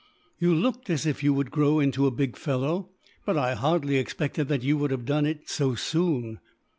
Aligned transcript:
"You 0.39 0.55
looked 0.55 0.89
as 0.89 1.05
if 1.05 1.21
you 1.21 1.31
would 1.35 1.51
grow 1.51 1.79
into 1.79 2.07
a 2.07 2.09
big 2.11 2.35
fellow, 2.35 2.89
but 3.23 3.37
I 3.37 3.53
hardly 3.53 3.97
expected 3.97 4.47
that 4.47 4.63
you 4.63 4.75
would 4.79 4.89
have 4.89 5.05
done 5.05 5.27
it 5.27 5.47
so 5.47 5.75
soon." 5.75 6.39